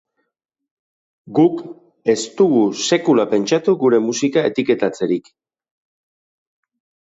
[1.39, 1.61] Guk
[2.15, 5.33] ez dugu sekula pentsatu gure musika etiketatzerik.